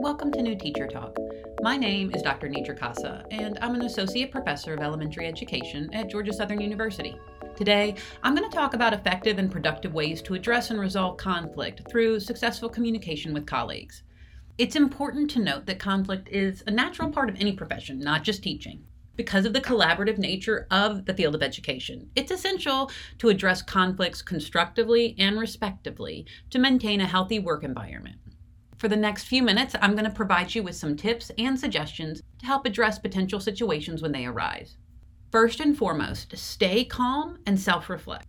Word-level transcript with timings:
Welcome 0.00 0.30
to 0.34 0.42
New 0.42 0.54
Teacher 0.54 0.86
Talk. 0.86 1.16
My 1.60 1.76
name 1.76 2.14
is 2.14 2.22
Dr. 2.22 2.48
Nedra 2.48 2.78
Cossa, 2.78 3.24
and 3.32 3.58
I'm 3.60 3.74
an 3.74 3.82
associate 3.82 4.30
professor 4.30 4.72
of 4.72 4.78
elementary 4.78 5.26
education 5.26 5.92
at 5.92 6.08
Georgia 6.08 6.32
Southern 6.32 6.60
University. 6.60 7.18
Today, 7.56 7.96
I'm 8.22 8.36
going 8.36 8.48
to 8.48 8.56
talk 8.56 8.74
about 8.74 8.92
effective 8.92 9.40
and 9.40 9.50
productive 9.50 9.92
ways 9.92 10.22
to 10.22 10.34
address 10.34 10.70
and 10.70 10.78
resolve 10.78 11.16
conflict 11.16 11.82
through 11.90 12.20
successful 12.20 12.68
communication 12.68 13.34
with 13.34 13.44
colleagues. 13.44 14.04
It's 14.56 14.76
important 14.76 15.30
to 15.32 15.40
note 15.40 15.66
that 15.66 15.80
conflict 15.80 16.28
is 16.28 16.62
a 16.68 16.70
natural 16.70 17.10
part 17.10 17.28
of 17.28 17.34
any 17.40 17.54
profession, 17.54 17.98
not 17.98 18.22
just 18.22 18.44
teaching. 18.44 18.84
Because 19.16 19.46
of 19.46 19.52
the 19.52 19.60
collaborative 19.60 20.16
nature 20.16 20.68
of 20.70 21.06
the 21.06 21.14
field 21.14 21.34
of 21.34 21.42
education, 21.42 22.08
it's 22.14 22.30
essential 22.30 22.88
to 23.18 23.30
address 23.30 23.62
conflicts 23.62 24.22
constructively 24.22 25.16
and 25.18 25.40
respectively 25.40 26.24
to 26.50 26.60
maintain 26.60 27.00
a 27.00 27.06
healthy 27.06 27.40
work 27.40 27.64
environment. 27.64 28.18
For 28.78 28.86
the 28.86 28.96
next 28.96 29.24
few 29.24 29.42
minutes, 29.42 29.74
I'm 29.82 29.94
going 29.94 30.04
to 30.04 30.10
provide 30.10 30.54
you 30.54 30.62
with 30.62 30.76
some 30.76 30.94
tips 30.96 31.32
and 31.36 31.58
suggestions 31.58 32.22
to 32.38 32.46
help 32.46 32.64
address 32.64 33.00
potential 33.00 33.40
situations 33.40 34.02
when 34.02 34.12
they 34.12 34.24
arise. 34.24 34.76
First 35.32 35.58
and 35.58 35.76
foremost, 35.76 36.38
stay 36.38 36.84
calm 36.84 37.40
and 37.44 37.58
self 37.58 37.90
reflect. 37.90 38.28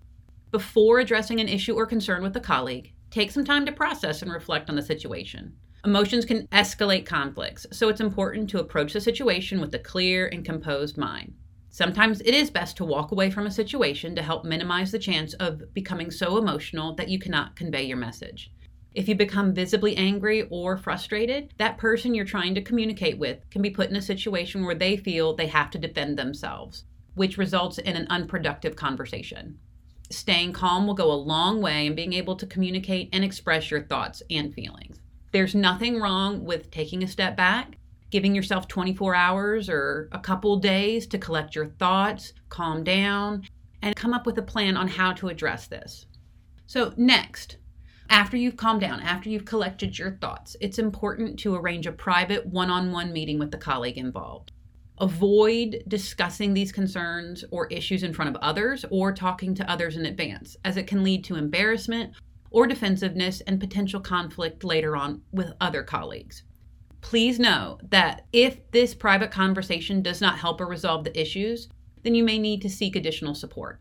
Before 0.50 0.98
addressing 0.98 1.40
an 1.40 1.48
issue 1.48 1.76
or 1.76 1.86
concern 1.86 2.24
with 2.24 2.36
a 2.36 2.40
colleague, 2.40 2.94
take 3.12 3.30
some 3.30 3.46
time 3.46 3.64
to 3.68 3.72
process 3.72 4.24
and 4.24 4.32
reflect 4.32 4.72
on 4.72 4.76
the 4.76 4.82
situation. 4.82 5.54
Emotions 5.86 6.26
can 6.26 6.48
escalate 6.48 7.06
conflicts, 7.06 7.68
so 7.72 7.88
it's 7.88 8.02
important 8.02 8.50
to 8.50 8.60
approach 8.60 8.94
the 8.94 9.02
situation 9.02 9.62
with 9.62 9.74
a 9.76 9.80
clear 9.80 10.28
and 10.30 10.44
composed 10.44 10.98
mind. 10.98 11.36
Sometimes 11.70 12.22
it 12.22 12.34
is 12.34 12.50
best 12.50 12.76
to 12.78 12.86
walk 12.86 13.12
away 13.12 13.30
from 13.30 13.46
a 13.46 13.52
situation 13.52 14.16
to 14.16 14.24
help 14.24 14.44
minimize 14.44 14.92
the 14.92 14.98
chance 14.98 15.36
of 15.36 15.72
becoming 15.76 16.10
so 16.10 16.38
emotional 16.38 16.96
that 16.96 17.08
you 17.08 17.20
cannot 17.20 17.56
convey 17.56 17.84
your 17.84 17.98
message. 17.98 18.52
If 19.00 19.08
you 19.08 19.16
become 19.16 19.54
visibly 19.54 19.96
angry 19.96 20.42
or 20.50 20.76
frustrated, 20.76 21.54
that 21.58 21.78
person 21.78 22.14
you're 22.14 22.26
trying 22.26 22.54
to 22.56 22.62
communicate 22.62 23.18
with 23.18 23.50
can 23.50 23.62
be 23.62 23.70
put 23.70 23.90
in 23.90 23.96
a 23.96 24.02
situation 24.02 24.66
where 24.66 24.76
they 24.76 24.98
feel 24.98 25.34
they 25.34 25.48
have 25.48 25.72
to 25.72 25.78
defend 25.78 26.20
themselves, 26.20 26.84
which 27.16 27.38
results 27.38 27.78
in 27.78 27.96
an 27.96 28.08
unproductive 28.10 28.76
conversation. 28.76 29.58
Staying 30.10 30.52
calm 30.52 30.86
will 30.86 30.96
go 30.96 31.14
a 31.14 31.14
long 31.14 31.62
way 31.62 31.86
in 31.86 31.96
being 31.96 32.12
able 32.12 32.36
to 32.36 32.46
communicate 32.46 33.08
and 33.14 33.24
express 33.24 33.72
your 33.72 33.84
thoughts 33.84 34.22
and 34.30 34.54
feelings. 34.54 35.00
There's 35.32 35.56
nothing 35.56 36.02
wrong 36.02 36.44
with 36.44 36.70
taking 36.70 37.02
a 37.02 37.08
step 37.08 37.38
back, 37.38 37.78
giving 38.10 38.36
yourself 38.36 38.68
24 38.68 39.16
hours 39.16 39.70
or 39.70 40.10
a 40.12 40.20
couple 40.20 40.58
days 40.58 41.08
to 41.08 41.18
collect 41.18 41.56
your 41.56 41.68
thoughts, 41.68 42.34
calm 42.50 42.84
down, 42.84 43.48
and 43.82 43.96
come 43.96 44.14
up 44.14 44.26
with 44.26 44.38
a 44.40 44.42
plan 44.42 44.76
on 44.76 44.90
how 44.90 45.14
to 45.14 45.30
address 45.30 45.68
this. 45.68 46.06
So, 46.66 46.94
next, 46.98 47.56
after 48.10 48.36
you've 48.36 48.58
calmed 48.58 48.82
down, 48.82 49.02
after 49.02 49.30
you've 49.30 49.46
collected 49.46 49.98
your 49.98 50.12
thoughts, 50.12 50.56
it's 50.60 50.80
important 50.80 51.38
to 51.40 51.56
arrange 51.56 51.86
a 51.86 51.92
private 51.92 52.46
one 52.46 52.70
on 52.70 52.92
one 52.92 53.14
meeting 53.14 53.38
with 53.38 53.52
the 53.52 53.58
colleague 53.58 53.98
involved. 53.98 54.52
Avoid 55.00 55.84
discussing 55.88 56.54
these 56.54 56.72
concerns 56.72 57.46
or 57.52 57.68
issues 57.68 58.04
in 58.04 58.14
front 58.14 58.36
of 58.36 58.42
others 58.42 58.84
or 58.90 59.14
talking 59.14 59.54
to 59.56 59.72
others 59.72 59.96
in 59.96 60.06
advance, 60.06 60.58
as 60.66 60.76
it 60.76 60.88
can 60.88 61.04
lead 61.04 61.24
to 61.24 61.36
embarrassment 61.36 62.14
or 62.52 62.68
defensiveness 62.68 63.42
and 63.42 63.60
potential 63.60 64.02
conflict 64.02 64.64
later 64.64 64.98
on 64.98 65.22
with 65.32 65.54
other 65.62 65.84
colleagues. 65.84 66.44
Please 67.02 67.40
know 67.40 67.78
that 67.90 68.26
if 68.34 68.70
this 68.72 68.94
private 68.94 69.32
conversation 69.32 70.02
does 70.02 70.20
not 70.20 70.40
help 70.40 70.60
or 70.60 70.66
resolve 70.66 71.04
the 71.04 71.20
issues, 71.20 71.70
then 72.04 72.16
you 72.16 72.24
may 72.24 72.40
need 72.40 72.62
to 72.62 72.70
seek 72.70 72.96
additional 72.96 73.36
support. 73.36 73.80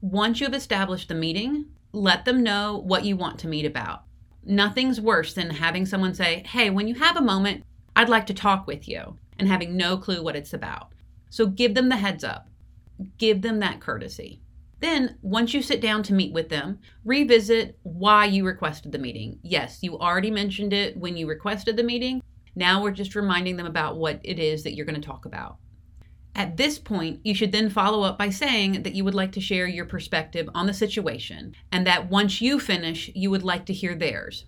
Once 0.00 0.40
you 0.40 0.46
have 0.46 0.54
established 0.54 1.08
the 1.08 1.14
meeting, 1.14 1.66
let 1.94 2.24
them 2.24 2.42
know 2.42 2.82
what 2.84 3.04
you 3.04 3.16
want 3.16 3.38
to 3.40 3.48
meet 3.48 3.64
about. 3.64 4.02
Nothing's 4.44 5.00
worse 5.00 5.34
than 5.34 5.50
having 5.50 5.86
someone 5.86 6.14
say, 6.14 6.42
Hey, 6.46 6.70
when 6.70 6.88
you 6.88 6.94
have 6.96 7.16
a 7.16 7.22
moment, 7.22 7.64
I'd 7.96 8.08
like 8.08 8.26
to 8.26 8.34
talk 8.34 8.66
with 8.66 8.88
you, 8.88 9.18
and 9.38 9.48
having 9.48 9.76
no 9.76 9.96
clue 9.96 10.22
what 10.22 10.36
it's 10.36 10.52
about. 10.52 10.92
So 11.30 11.46
give 11.46 11.74
them 11.74 11.88
the 11.88 11.96
heads 11.96 12.24
up, 12.24 12.48
give 13.18 13.42
them 13.42 13.60
that 13.60 13.80
courtesy. 13.80 14.40
Then, 14.80 15.16
once 15.22 15.54
you 15.54 15.62
sit 15.62 15.80
down 15.80 16.02
to 16.04 16.14
meet 16.14 16.32
with 16.32 16.48
them, 16.48 16.78
revisit 17.04 17.78
why 17.84 18.26
you 18.26 18.44
requested 18.44 18.92
the 18.92 18.98
meeting. 18.98 19.38
Yes, 19.42 19.78
you 19.80 19.98
already 19.98 20.30
mentioned 20.30 20.72
it 20.72 20.96
when 20.96 21.16
you 21.16 21.26
requested 21.26 21.76
the 21.76 21.82
meeting. 21.82 22.22
Now 22.54 22.82
we're 22.82 22.90
just 22.90 23.14
reminding 23.14 23.56
them 23.56 23.66
about 23.66 23.96
what 23.96 24.20
it 24.22 24.38
is 24.38 24.62
that 24.64 24.74
you're 24.74 24.86
going 24.86 25.00
to 25.00 25.06
talk 25.06 25.24
about. 25.24 25.56
At 26.36 26.56
this 26.56 26.78
point, 26.78 27.20
you 27.22 27.34
should 27.34 27.52
then 27.52 27.70
follow 27.70 28.02
up 28.02 28.18
by 28.18 28.30
saying 28.30 28.82
that 28.82 28.94
you 28.94 29.04
would 29.04 29.14
like 29.14 29.30
to 29.32 29.40
share 29.40 29.68
your 29.68 29.84
perspective 29.84 30.48
on 30.54 30.66
the 30.66 30.74
situation 30.74 31.54
and 31.70 31.86
that 31.86 32.10
once 32.10 32.40
you 32.40 32.58
finish, 32.58 33.10
you 33.14 33.30
would 33.30 33.44
like 33.44 33.66
to 33.66 33.72
hear 33.72 33.94
theirs. 33.94 34.44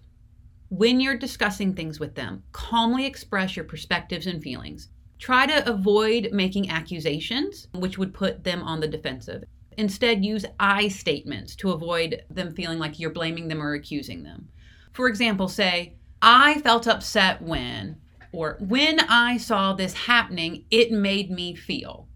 When 0.69 0.99
you're 0.99 1.17
discussing 1.17 1.75
things 1.75 2.01
with 2.01 2.17
them, 2.17 2.43
calmly 2.51 3.07
express 3.07 3.55
your 3.55 3.65
perspectives 3.65 4.27
and 4.27 4.43
feelings. 4.43 4.89
Try 5.21 5.47
to 5.47 5.69
avoid 5.71 6.31
making 6.33 6.71
accusations, 6.71 7.69
which 7.73 7.99
would 7.99 8.13
put 8.13 8.43
them 8.43 8.63
on 8.65 8.81
the 8.81 8.89
defensive. 8.89 9.45
Instead, 9.79 10.25
use 10.25 10.45
I 10.59 10.89
statements 10.89 11.55
to 11.57 11.71
avoid 11.71 12.25
them 12.31 12.53
feeling 12.53 12.81
like 12.81 12.99
you're 12.99 13.11
blaming 13.11 13.47
them 13.47 13.63
or 13.63 13.75
accusing 13.75 14.25
them. 14.25 14.49
For 14.93 15.07
example, 15.07 15.49
say, 15.49 15.95
I 16.21 16.61
felt 16.63 16.89
upset 16.89 17.41
when, 17.43 18.01
or 18.33 18.57
when 18.61 19.01
I 19.01 19.37
saw 19.37 19.73
this 19.73 19.95
happening, 19.95 20.65
it 20.71 20.91
made 20.91 21.31
me 21.31 21.55
feel. 21.55 22.09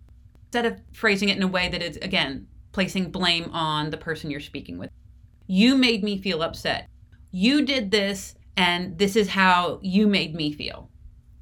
Instead 0.46 0.66
of 0.66 0.80
phrasing 0.92 1.28
it 1.28 1.36
in 1.36 1.42
a 1.42 1.48
way 1.48 1.68
that 1.68 1.82
is, 1.82 1.96
again, 1.98 2.46
placing 2.72 3.10
blame 3.10 3.50
on 3.52 3.90
the 3.90 3.96
person 3.96 4.30
you're 4.30 4.40
speaking 4.40 4.78
with. 4.78 4.90
You 5.46 5.74
made 5.74 6.04
me 6.04 6.20
feel 6.20 6.42
upset. 6.42 6.88
You 7.30 7.64
did 7.64 7.90
this, 7.90 8.34
and 8.56 8.98
this 8.98 9.16
is 9.16 9.28
how 9.28 9.80
you 9.82 10.06
made 10.06 10.34
me 10.34 10.52
feel. 10.52 10.90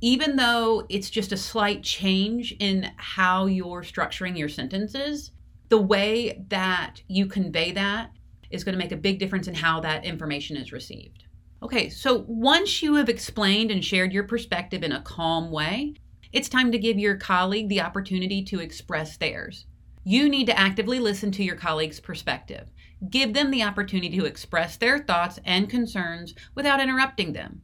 Even 0.01 0.37
though 0.37 0.87
it's 0.89 1.11
just 1.11 1.33
a 1.33 1.37
slight 1.37 1.83
change 1.83 2.55
in 2.61 2.91
how 2.97 3.47
you're 3.47 3.83
structuring 3.83 4.39
your 4.39 4.49
sentences, 4.49 5.33
the 5.69 5.81
way 5.81 6.45
that 6.49 7.03
you 7.09 7.27
convey 7.27 7.73
that 7.73 8.11
is 8.51 8.65
going 8.65 8.73
to 8.73 8.83
make 8.83 8.93
a 8.93 8.97
big 8.97 9.19
difference 9.19 9.49
in 9.49 9.55
how 9.55 9.81
that 9.81 10.05
information 10.05 10.57
is 10.57 10.73
received. 10.73 11.25
Okay, 11.61 11.89
so 11.89 12.25
once 12.29 12.83
you 12.83 12.95
have 12.95 13.09
explained 13.09 13.73
and 13.73 13.85
shared 13.85 14.13
your 14.13 14.23
perspective 14.23 14.85
in 14.85 14.93
a 14.93 15.03
calm 15.03 15.51
way, 15.51 15.95
it's 16.33 16.49
time 16.49 16.71
to 16.71 16.79
give 16.79 17.01
your 17.01 17.17
colleague 17.17 17.69
the 17.69 17.81
opportunity 17.81 18.45
to 18.45 18.61
express 18.61 19.17
theirs. 19.17 19.67
You 20.05 20.29
need 20.29 20.47
to 20.47 20.59
actively 20.59 21.01
listen 21.01 21.33
to 21.33 21.43
your 21.43 21.57
colleague's 21.57 21.99
perspective. 21.99 22.71
Give 23.11 23.35
them 23.35 23.51
the 23.51 23.65
opportunity 23.65 24.17
to 24.19 24.25
express 24.25 24.77
their 24.77 25.01
thoughts 25.01 25.41
and 25.45 25.69
concerns 25.69 26.33
without 26.55 26.81
interrupting 26.81 27.33
them. 27.33 27.63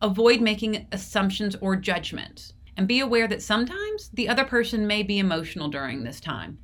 Avoid 0.00 0.40
making 0.40 0.86
assumptions 0.92 1.56
or 1.56 1.74
judgments, 1.74 2.52
and 2.76 2.86
be 2.86 3.00
aware 3.00 3.26
that 3.26 3.42
sometimes 3.42 4.08
the 4.10 4.28
other 4.28 4.44
person 4.44 4.86
may 4.86 5.02
be 5.02 5.18
emotional 5.18 5.68
during 5.68 6.04
this 6.04 6.20
time, 6.20 6.58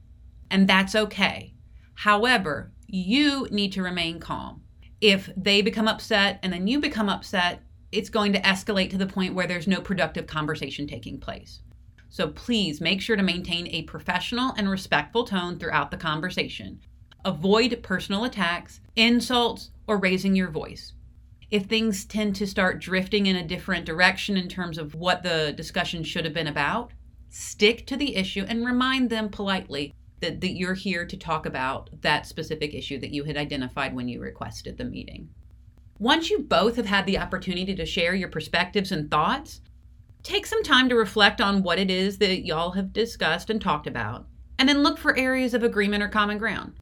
and 0.49 0.69
that's 0.69 0.95
okay. 0.95 1.55
However, 1.95 2.73
you 2.87 3.49
need 3.51 3.73
to 3.73 3.83
remain 3.83 4.21
calm 4.21 4.63
if 5.03 5.29
they 5.37 5.61
become 5.63 5.89
upset 5.89 6.39
and 6.43 6.53
then 6.53 6.69
you 6.69 6.79
become 6.79 7.09
upset, 7.09 7.61
it's 7.91 8.09
going 8.09 8.33
to 8.33 8.41
escalate 8.41 8.89
to 8.91 8.97
the 8.97 9.07
point 9.07 9.35
where 9.35 9.49
there's 9.49 9.67
no 9.67 9.81
productive 9.81 10.29
conversation 10.29 10.87
taking 10.87 11.19
place. 11.19 11.61
So 12.09 12.29
please 12.29 12.81
make 12.81 13.01
sure 13.01 13.17
to 13.17 13.23
maintain 13.23 13.67
a 13.67 13.83
professional 13.83 14.55
and 14.57 14.71
respectful 14.71 15.25
tone 15.25 15.59
throughout 15.59 15.91
the 15.91 15.97
conversation. 15.97 16.81
Avoid 17.25 17.83
personal 17.83 18.25
attacks, 18.25 18.81
insults, 18.95 19.73
or 19.89 19.97
raising 19.99 20.37
your 20.37 20.51
voice. 20.51 20.93
If 21.51 21.65
things 21.65 22.05
tend 22.05 22.37
to 22.37 22.47
start 22.47 22.81
drifting 22.81 23.27
in 23.27 23.37
a 23.37 23.47
different 23.47 23.85
direction 23.85 24.37
in 24.37 24.49
terms 24.49 24.79
of 24.79 24.95
what 24.95 25.25
the 25.25 25.53
discussion 25.57 26.05
should 26.05 26.25
have 26.25 26.33
been 26.33 26.47
about, 26.47 26.93
stick 27.29 27.87
to 27.89 27.97
the 27.97 28.15
issue 28.15 28.45
and 28.47 28.65
remind 28.65 29.11
them 29.11 29.31
politely 29.31 29.95
that, 30.23 30.41
that 30.41 30.57
you're 30.57 30.75
here 30.75 31.05
to 31.05 31.17
talk 31.17 31.45
about 31.45 31.91
that 32.01 32.27
specific 32.27 32.73
issue 32.73 32.99
that 33.01 33.13
you 33.13 33.25
had 33.25 33.37
identified 33.37 33.95
when 33.95 34.09
you 34.09 34.21
requested 34.21 34.79
the 34.79 34.85
meeting. 34.85 35.29
Once 35.99 36.31
you 36.31 36.39
both 36.39 36.77
have 36.77 36.87
had 36.87 37.05
the 37.05 37.19
opportunity 37.19 37.75
to 37.75 37.85
share 37.85 38.15
your 38.15 38.29
perspectives 38.29 38.91
and 38.91 39.11
thoughts, 39.11 39.61
take 40.23 40.47
some 40.47 40.63
time 40.63 40.89
to 40.89 40.95
reflect 40.95 41.41
on 41.41 41.63
what 41.63 41.79
it 41.79 41.91
is 41.91 42.19
that 42.19 42.47
y'all 42.47 42.71
have 42.71 42.93
discussed 42.93 43.51
and 43.51 43.61
talked 43.61 43.87
about, 43.87 44.27
and 44.59 44.69
then 44.69 44.83
look 44.83 44.97
for 44.97 45.17
areas 45.17 45.55
of 45.55 45.63
agreement 45.63 46.03
or 46.03 46.09
common 46.09 46.39
ground. 46.39 46.73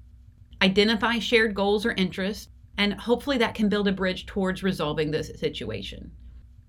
Identify 0.63 1.19
shared 1.19 1.55
goals 1.55 1.85
or 1.85 1.93
interests, 1.93 2.49
and 2.79 2.95
hopefully 2.95 3.39
that 3.39 3.55
can 3.55 3.69
build 3.69 3.89
a 3.89 3.93
bridge 3.93 4.27
towards 4.27 4.63
resolving 4.63 5.11
the 5.11 5.25
situation. 5.25 6.13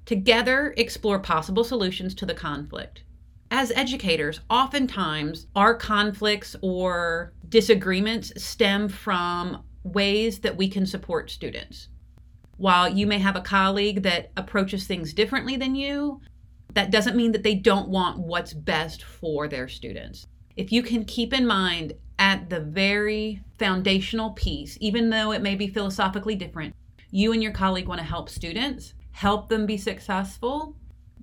Together, 0.06 0.74
explore 0.78 1.20
possible 1.20 1.64
solutions 1.64 2.16
to 2.16 2.26
the 2.26 2.34
conflict 2.34 3.04
as 3.52 3.72
educators, 3.76 4.40
oftentimes 4.50 5.48
our 5.56 5.76
conflicts 5.76 6.56
or 6.62 7.34
disagreements 7.50 8.32
stem 8.42 8.88
from 8.88 9.64
ways 9.84 10.40
that 10.40 10.56
we 10.56 10.70
can 10.70 10.86
support 10.86 11.30
students. 11.30 11.90
While 12.56 12.90
you 12.90 13.06
may 13.06 13.20
have 13.20 13.36
a 13.36 13.42
colleague 13.42 14.04
that 14.04 14.32
approaches 14.38 14.88
things 14.88 15.14
differently 15.14 15.58
than 15.58 15.76
you, 15.76 16.22
that 16.74 16.92
doesn't 16.92 17.18
mean 17.18 17.34
that 17.34 17.44
they 17.44 17.56
don't 17.56 17.90
want 17.90 18.20
what's 18.20 18.54
best 18.54 19.04
for 19.04 19.50
their 19.50 19.68
students. 19.68 20.28
If 20.56 20.72
you 20.72 20.82
can 20.82 21.04
keep 21.04 21.34
in 21.34 21.46
mind 21.46 21.94
at 22.20 22.50
the 22.50 22.62
very 22.62 23.42
foundational 23.60 24.32
piece, 24.32 24.78
even 24.80 25.10
though 25.10 25.34
it 25.34 25.42
may 25.42 25.56
be 25.56 25.68
philosophically 25.68 26.36
different, 26.36 26.74
you 27.10 27.34
and 27.34 27.44
your 27.44 27.52
colleague 27.52 27.88
want 27.88 28.00
to 28.00 28.06
help 28.06 28.30
students, 28.30 28.94
help 29.12 29.50
them 29.50 29.66
be 29.66 29.78
successful, 29.78 30.78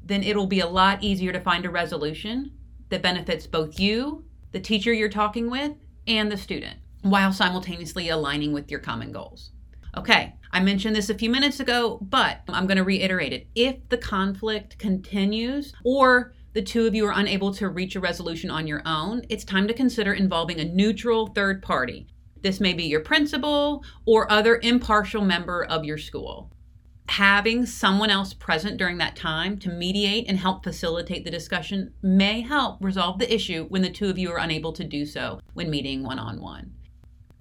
then 0.08 0.22
it'll 0.22 0.46
be 0.46 0.60
a 0.60 0.66
lot 0.66 1.04
easier 1.04 1.32
to 1.32 1.40
find 1.40 1.64
a 1.64 1.70
resolution 1.70 2.50
that 2.88 3.02
benefits 3.02 3.46
both 3.46 3.78
you, 3.78 4.24
the 4.52 4.60
teacher 4.60 4.92
you're 4.92 5.10
talking 5.10 5.50
with, 5.50 5.72
and 6.06 6.32
the 6.32 6.36
student, 6.36 6.78
while 7.02 7.30
simultaneously 7.30 8.08
aligning 8.08 8.52
with 8.52 8.70
your 8.70 8.80
common 8.80 9.12
goals. 9.12 9.50
Okay, 9.96 10.34
I 10.50 10.60
mentioned 10.60 10.96
this 10.96 11.10
a 11.10 11.14
few 11.14 11.28
minutes 11.28 11.60
ago, 11.60 11.98
but 12.00 12.40
I'm 12.48 12.66
going 12.66 12.78
to 12.78 12.84
reiterate 12.84 13.34
it. 13.34 13.48
If 13.54 13.86
the 13.90 13.98
conflict 13.98 14.78
continues 14.78 15.74
or 15.84 16.32
the 16.54 16.62
two 16.62 16.86
of 16.86 16.94
you 16.94 17.06
are 17.06 17.18
unable 17.18 17.52
to 17.54 17.68
reach 17.68 17.94
a 17.94 18.00
resolution 18.00 18.50
on 18.50 18.66
your 18.66 18.80
own, 18.86 19.22
it's 19.28 19.44
time 19.44 19.68
to 19.68 19.74
consider 19.74 20.14
involving 20.14 20.58
a 20.58 20.64
neutral 20.64 21.26
third 21.28 21.62
party. 21.62 22.06
This 22.40 22.60
may 22.60 22.72
be 22.72 22.84
your 22.84 23.00
principal 23.00 23.84
or 24.06 24.30
other 24.32 24.58
impartial 24.62 25.22
member 25.22 25.64
of 25.64 25.84
your 25.84 25.98
school 25.98 26.50
having 27.08 27.64
someone 27.64 28.10
else 28.10 28.34
present 28.34 28.76
during 28.76 28.98
that 28.98 29.16
time 29.16 29.58
to 29.58 29.70
mediate 29.70 30.28
and 30.28 30.38
help 30.38 30.62
facilitate 30.62 31.24
the 31.24 31.30
discussion 31.30 31.92
may 32.02 32.42
help 32.42 32.76
resolve 32.80 33.18
the 33.18 33.34
issue 33.34 33.64
when 33.68 33.82
the 33.82 33.90
two 33.90 34.10
of 34.10 34.18
you 34.18 34.30
are 34.30 34.38
unable 34.38 34.72
to 34.72 34.84
do 34.84 35.06
so 35.06 35.40
when 35.54 35.70
meeting 35.70 36.02
one 36.02 36.18
on 36.18 36.40
one. 36.40 36.72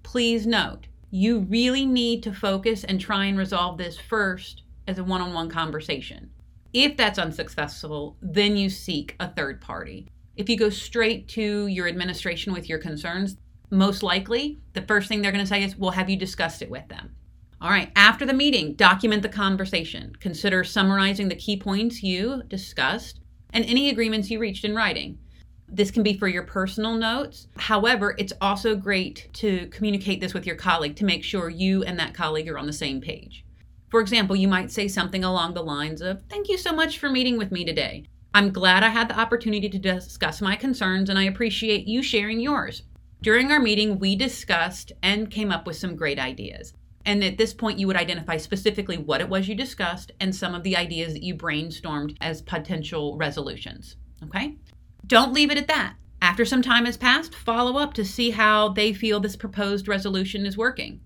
Please 0.02 0.46
note, 0.46 0.86
you 1.10 1.40
really 1.40 1.84
need 1.84 2.22
to 2.22 2.32
focus 2.32 2.82
and 2.84 3.00
try 3.00 3.26
and 3.26 3.38
resolve 3.38 3.76
this 3.76 3.98
first 3.98 4.62
as 4.86 4.98
a 4.98 5.04
one 5.04 5.20
on 5.20 5.34
one 5.34 5.50
conversation. 5.50 6.30
If 6.72 6.96
that's 6.96 7.18
unsuccessful, 7.18 8.16
then 8.22 8.56
you 8.56 8.70
seek 8.70 9.16
a 9.20 9.28
third 9.28 9.60
party. 9.60 10.08
If 10.36 10.48
you 10.48 10.56
go 10.56 10.70
straight 10.70 11.28
to 11.28 11.66
your 11.66 11.88
administration 11.88 12.52
with 12.52 12.68
your 12.68 12.78
concerns, 12.78 13.36
most 13.70 14.02
likely 14.02 14.60
the 14.72 14.82
first 14.82 15.08
thing 15.08 15.20
they're 15.20 15.32
going 15.32 15.44
to 15.44 15.48
say 15.48 15.62
is, 15.62 15.76
Well, 15.76 15.90
have 15.90 16.08
you 16.08 16.16
discussed 16.16 16.62
it 16.62 16.70
with 16.70 16.88
them? 16.88 17.14
All 17.60 17.70
right, 17.70 17.90
after 17.96 18.24
the 18.24 18.32
meeting, 18.32 18.74
document 18.74 19.22
the 19.22 19.28
conversation. 19.28 20.12
Consider 20.20 20.62
summarizing 20.62 21.28
the 21.28 21.34
key 21.34 21.56
points 21.56 22.04
you 22.04 22.42
discussed 22.46 23.20
and 23.52 23.64
any 23.64 23.90
agreements 23.90 24.30
you 24.30 24.38
reached 24.38 24.64
in 24.64 24.76
writing. 24.76 25.18
This 25.66 25.90
can 25.90 26.04
be 26.04 26.16
for 26.16 26.28
your 26.28 26.44
personal 26.44 26.94
notes. 26.94 27.48
However, 27.56 28.14
it's 28.16 28.32
also 28.40 28.76
great 28.76 29.28
to 29.34 29.66
communicate 29.68 30.20
this 30.20 30.34
with 30.34 30.46
your 30.46 30.54
colleague 30.54 30.94
to 30.96 31.04
make 31.04 31.24
sure 31.24 31.48
you 31.48 31.82
and 31.82 31.98
that 31.98 32.14
colleague 32.14 32.48
are 32.48 32.58
on 32.58 32.66
the 32.66 32.72
same 32.72 33.00
page. 33.00 33.44
For 33.90 34.00
example, 34.00 34.36
you 34.36 34.46
might 34.46 34.70
say 34.70 34.86
something 34.86 35.24
along 35.24 35.54
the 35.54 35.64
lines 35.64 36.00
of 36.00 36.22
Thank 36.30 36.48
you 36.48 36.58
so 36.58 36.72
much 36.72 36.98
for 36.98 37.10
meeting 37.10 37.38
with 37.38 37.50
me 37.50 37.64
today. 37.64 38.04
I'm 38.32 38.52
glad 38.52 38.84
I 38.84 38.90
had 38.90 39.08
the 39.08 39.18
opportunity 39.18 39.68
to 39.68 39.78
discuss 39.78 40.40
my 40.40 40.54
concerns 40.54 41.10
and 41.10 41.18
I 41.18 41.24
appreciate 41.24 41.88
you 41.88 42.04
sharing 42.04 42.38
yours. 42.38 42.84
During 43.20 43.50
our 43.50 43.58
meeting, 43.58 43.98
we 43.98 44.14
discussed 44.14 44.92
and 45.02 45.28
came 45.28 45.50
up 45.50 45.66
with 45.66 45.76
some 45.76 45.96
great 45.96 46.20
ideas. 46.20 46.72
And 47.08 47.24
at 47.24 47.38
this 47.38 47.54
point, 47.54 47.78
you 47.78 47.86
would 47.86 47.96
identify 47.96 48.36
specifically 48.36 48.98
what 48.98 49.22
it 49.22 49.30
was 49.30 49.48
you 49.48 49.54
discussed 49.54 50.12
and 50.20 50.36
some 50.36 50.54
of 50.54 50.62
the 50.62 50.76
ideas 50.76 51.14
that 51.14 51.22
you 51.22 51.34
brainstormed 51.34 52.14
as 52.20 52.42
potential 52.42 53.16
resolutions. 53.16 53.96
Okay? 54.24 54.58
Don't 55.06 55.32
leave 55.32 55.50
it 55.50 55.56
at 55.56 55.68
that. 55.68 55.94
After 56.20 56.44
some 56.44 56.60
time 56.60 56.84
has 56.84 56.98
passed, 56.98 57.34
follow 57.34 57.78
up 57.78 57.94
to 57.94 58.04
see 58.04 58.28
how 58.28 58.68
they 58.68 58.92
feel 58.92 59.20
this 59.20 59.36
proposed 59.36 59.88
resolution 59.88 60.44
is 60.44 60.58
working. 60.58 61.00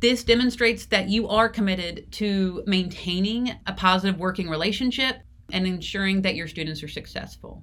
This 0.00 0.24
demonstrates 0.24 0.86
that 0.86 1.08
you 1.08 1.28
are 1.28 1.48
committed 1.48 2.10
to 2.14 2.64
maintaining 2.66 3.52
a 3.68 3.74
positive 3.74 4.18
working 4.18 4.48
relationship 4.48 5.18
and 5.52 5.68
ensuring 5.68 6.22
that 6.22 6.34
your 6.34 6.48
students 6.48 6.82
are 6.82 6.88
successful. 6.88 7.62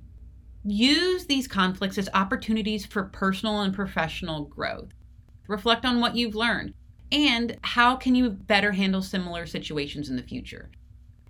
Use 0.63 1.25
these 1.25 1.45
conflicts 1.45 1.97
as 1.97 2.07
opportunities 2.13 2.85
for 2.85 3.03
personal 3.03 3.59
and 3.59 3.73
professional 3.73 4.45
growth. 4.45 4.93
Reflect 5.49 5.83
on 5.83 5.99
what 5.99 6.15
you've 6.15 6.35
learned 6.35 6.73
and 7.11 7.57
how 7.61 7.95
can 7.95 8.15
you 8.15 8.29
better 8.29 8.71
handle 8.71 9.01
similar 9.01 9.45
situations 9.45 10.09
in 10.09 10.15
the 10.15 10.23
future. 10.23 10.69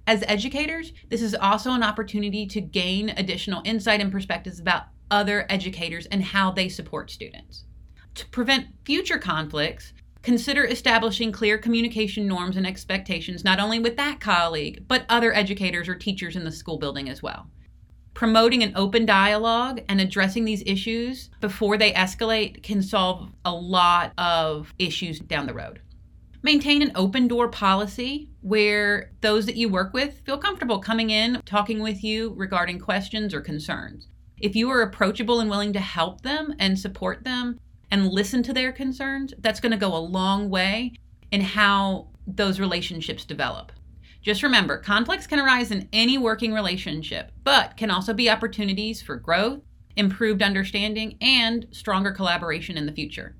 As 0.07 0.23
educators, 0.27 0.93
this 1.09 1.21
is 1.21 1.35
also 1.35 1.71
an 1.71 1.83
opportunity 1.83 2.45
to 2.47 2.61
gain 2.61 3.09
additional 3.09 3.61
insight 3.65 4.01
and 4.01 4.11
perspectives 4.11 4.59
about 4.59 4.85
other 5.09 5.45
educators 5.49 6.05
and 6.07 6.23
how 6.23 6.51
they 6.51 6.69
support 6.69 7.11
students. 7.11 7.65
To 8.15 8.27
prevent 8.27 8.67
future 8.83 9.17
conflicts, 9.17 9.93
consider 10.21 10.65
establishing 10.65 11.31
clear 11.31 11.57
communication 11.57 12.27
norms 12.27 12.57
and 12.57 12.67
expectations 12.67 13.43
not 13.43 13.59
only 13.59 13.79
with 13.79 13.97
that 13.97 14.19
colleague, 14.19 14.85
but 14.87 15.05
other 15.09 15.33
educators 15.33 15.87
or 15.87 15.95
teachers 15.95 16.35
in 16.35 16.43
the 16.43 16.51
school 16.51 16.77
building 16.77 17.09
as 17.09 17.23
well. 17.23 17.47
Promoting 18.21 18.61
an 18.61 18.73
open 18.75 19.07
dialogue 19.07 19.81
and 19.89 19.99
addressing 19.99 20.45
these 20.45 20.61
issues 20.67 21.31
before 21.39 21.75
they 21.75 21.91
escalate 21.93 22.61
can 22.61 22.83
solve 22.83 23.31
a 23.45 23.51
lot 23.51 24.13
of 24.19 24.71
issues 24.77 25.19
down 25.19 25.47
the 25.47 25.55
road. 25.55 25.81
Maintain 26.43 26.83
an 26.83 26.91
open 26.93 27.27
door 27.27 27.49
policy 27.49 28.29
where 28.41 29.09
those 29.21 29.47
that 29.47 29.55
you 29.55 29.69
work 29.69 29.91
with 29.95 30.21
feel 30.23 30.37
comfortable 30.37 30.77
coming 30.77 31.09
in, 31.09 31.41
talking 31.47 31.79
with 31.79 32.03
you 32.03 32.35
regarding 32.37 32.77
questions 32.77 33.33
or 33.33 33.41
concerns. 33.41 34.07
If 34.37 34.55
you 34.55 34.69
are 34.69 34.83
approachable 34.83 35.39
and 35.39 35.49
willing 35.49 35.73
to 35.73 35.79
help 35.79 36.21
them 36.21 36.53
and 36.59 36.77
support 36.77 37.23
them 37.23 37.59
and 37.89 38.07
listen 38.07 38.43
to 38.43 38.53
their 38.53 38.71
concerns, 38.71 39.33
that's 39.39 39.59
going 39.59 39.71
to 39.71 39.79
go 39.79 39.95
a 39.95 39.97
long 39.97 40.51
way 40.51 40.93
in 41.31 41.41
how 41.41 42.09
those 42.27 42.59
relationships 42.59 43.25
develop. 43.25 43.71
Just 44.21 44.43
remember, 44.43 44.77
conflicts 44.77 45.25
can 45.25 45.39
arise 45.39 45.71
in 45.71 45.89
any 45.91 46.17
working 46.17 46.53
relationship, 46.53 47.31
but 47.43 47.75
can 47.75 47.89
also 47.89 48.13
be 48.13 48.29
opportunities 48.29 49.01
for 49.01 49.15
growth, 49.15 49.61
improved 49.95 50.43
understanding, 50.43 51.17
and 51.21 51.67
stronger 51.71 52.11
collaboration 52.11 52.77
in 52.77 52.85
the 52.85 52.91
future. 52.91 53.35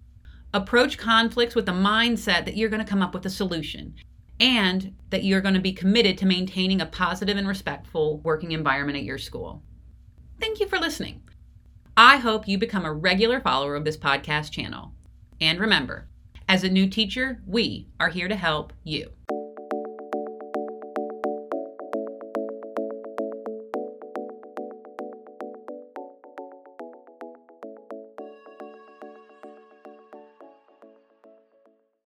Approach 0.54 0.98
conflicts 0.98 1.56
with 1.56 1.66
the 1.66 1.72
mindset 1.72 2.46
that 2.46 2.58
you're 2.58 2.70
going 2.70 2.84
to 2.84 2.90
come 2.90 3.02
up 3.02 3.14
with 3.14 3.26
a 3.26 3.30
solution 3.30 3.94
and 4.40 4.96
that 5.12 5.24
you're 5.24 5.40
going 5.40 5.54
to 5.54 5.62
be 5.62 5.72
committed 5.72 6.18
to 6.18 6.26
maintaining 6.26 6.82
a 6.82 6.86
positive 6.86 7.38
and 7.38 7.48
respectful 7.48 8.20
working 8.22 8.52
environment 8.52 8.98
at 8.98 9.04
your 9.04 9.20
school. 9.20 9.62
Thank 10.40 10.60
you 10.60 10.68
for 10.68 10.80
listening. 10.80 11.22
I 11.96 12.18
hope 12.18 12.48
you 12.48 12.58
become 12.58 12.86
a 12.86 12.94
regular 12.94 13.40
follower 13.40 13.76
of 13.76 13.86
this 13.86 13.98
podcast 13.98 14.52
channel. 14.52 14.94
And 15.40 15.60
remember, 15.60 16.08
as 16.50 16.64
a 16.64 16.70
new 16.70 16.90
teacher, 16.90 17.40
we 17.46 17.88
are 18.00 18.10
here 18.10 18.28
to 18.28 18.36
help 18.36 18.74
you. 18.84 19.12